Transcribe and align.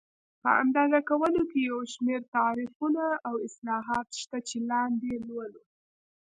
په 0.41 0.49
اندازه 0.63 0.99
کولو 1.09 1.41
کې 1.51 1.59
یو 1.69 1.79
شمېر 1.93 2.21
تعریفونه 2.35 3.03
او 3.27 3.35
اصلاحات 3.47 4.07
شته 4.21 4.37
چې 4.47 4.57
لاندې 4.69 5.05
یې 5.13 5.19
لولو. 5.27 5.61